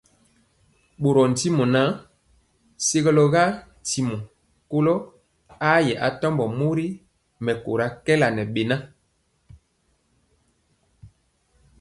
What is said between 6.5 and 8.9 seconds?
mori mɛkóra kɛɛla ŋɛ beŋa.